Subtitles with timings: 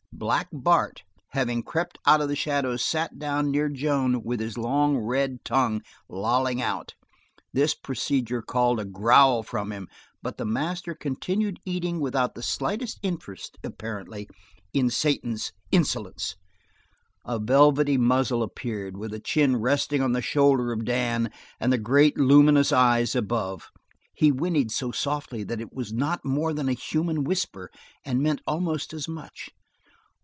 [0.13, 4.97] Black Bart, having crept out of the shadows sat down near Joan with his long
[4.99, 6.93] red tongue lolling out.
[7.53, 9.87] This procedure called a growl from him,
[10.21, 14.29] but the master continued eating without the slightest interest, apparently,
[14.75, 16.35] in Satan's insolence.
[17.25, 21.79] A velvety muzzle appeared, with the chin resting on the shoulder of Dan and the
[21.79, 23.71] great, luminous eyes above.
[24.13, 27.71] He whinnied so softly that it was not more than a human whisper,
[28.05, 29.49] and meant almost as much.